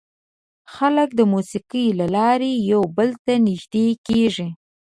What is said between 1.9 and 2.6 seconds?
له لارې